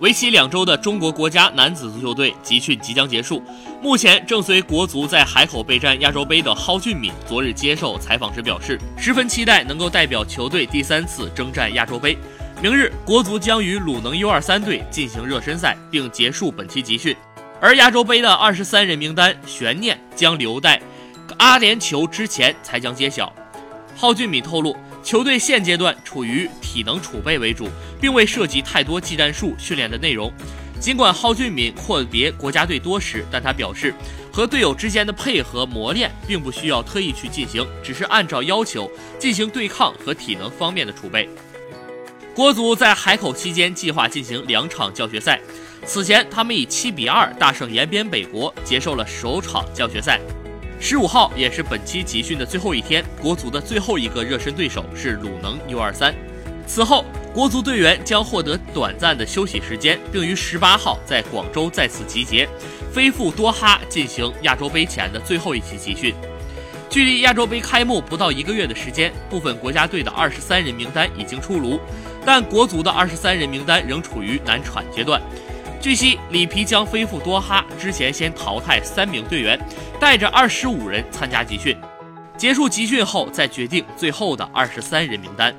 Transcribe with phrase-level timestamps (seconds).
[0.00, 3.42] 为期两周的中国国家男子足球队集训即将结束。
[3.82, 12.16] 目前正随国足在海口备战亚洲杯的蒿俊闵，昨日接受采访时表示，十分期待能够代表球队第三次征战亚洲杯。
[12.62, 17.14] 明日，国足将与鲁能 U23 队进行热身赛，并结束本期集训。
[17.60, 20.80] 而亚洲杯的二十三人名单悬念将留待
[21.36, 23.30] 阿联酋之前才将揭晓。
[23.96, 24.76] 蒿俊闵透露。
[25.02, 30.30] 球队现阶段处于体能储备为主，并未涉及太多技战术训练的内容。
[30.78, 33.94] 尽管蒿俊闵阔别国家队多时，但他表示，
[34.30, 41.26] 和队友之间的配合磨练并不需要特意去进行，只是按照要求进行对抗和体能方面的储备。
[42.34, 45.40] 国足在海口期间计划进行两场教学赛，
[45.86, 50.20] 此前他们以七比二大胜延边北国，接受了首场教学赛。
[50.82, 56.14] 十五号也是本期集训的最后一天，国足的最后一个热身对手是鲁能 U23。
[56.66, 57.04] 此后，
[57.34, 62.48] 国足队员将获得短暂的休息时间，并于十八号在广州再次集结，
[62.90, 66.14] 飞赴多哈进行亚洲杯前的最后一期集训。
[66.88, 71.78] 距离亚洲杯开幕不到一个月的时间，部分国家队的二十三人名单已经出炉，
[72.24, 75.20] 但国足的二十三人名单仍处于难产阶段。
[75.80, 79.58] 据悉，里皮将飞赴多哈，之前先淘汰三名队员，
[79.98, 81.74] 带着二十五人参加集训，
[82.36, 85.54] 结束集训后再决定最后的二十三人名单。